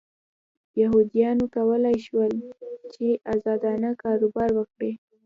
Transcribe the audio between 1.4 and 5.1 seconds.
کولای شول چې ازادانه کاروبار وکړي.